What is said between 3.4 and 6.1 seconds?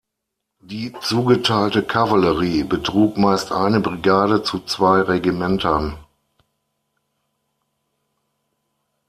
eine Brigade zu zwei Regimentern.